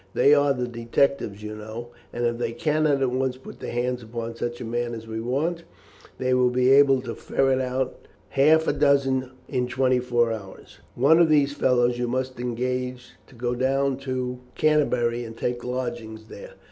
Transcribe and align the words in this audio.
They 0.15 0.33
are 0.33 0.51
the 0.51 0.67
detectives, 0.67 1.43
you 1.43 1.55
know, 1.55 1.89
and 2.11 2.25
if 2.25 2.39
they 2.39 2.53
cannot 2.53 3.03
at 3.03 3.11
once 3.11 3.37
put 3.37 3.59
their 3.59 3.71
hands 3.71 4.01
upon 4.01 4.35
such 4.35 4.59
a 4.59 4.65
man 4.65 4.95
as 4.95 5.05
we 5.05 5.21
want, 5.21 5.61
they 6.17 6.33
will 6.33 6.49
be 6.49 6.71
able 6.71 7.01
to 7.03 7.13
ferret 7.13 7.61
out 7.61 8.07
half 8.29 8.65
a 8.67 8.73
dozen 8.73 9.29
in 9.47 9.67
twenty 9.67 9.99
four 9.99 10.33
hours. 10.33 10.79
One 10.95 11.19
of 11.19 11.29
these 11.29 11.53
fellows 11.53 11.99
you 11.99 12.07
must 12.07 12.39
engage 12.39 13.11
to 13.27 13.35
go 13.35 13.53
down 13.53 13.97
to 13.97 14.39
Canterbury 14.55 15.23
and 15.23 15.37
take 15.37 15.63
lodgings 15.63 16.29
there. 16.29 16.53